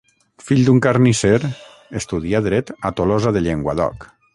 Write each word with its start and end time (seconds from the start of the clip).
Fill 0.45 0.61
d'un 0.69 0.79
carnisser, 0.85 1.35
estudià 2.03 2.43
dret 2.49 2.75
a 2.91 2.97
Tolosa 3.01 3.39
de 3.39 3.49
Llenguadoc. 3.49 4.15